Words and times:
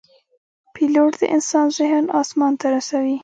پیلوټ 0.73 1.11
د 1.21 1.23
انسان 1.35 1.65
ذهن 1.77 2.03
آسمان 2.21 2.53
ته 2.59 2.67
رسوي. 2.75 3.17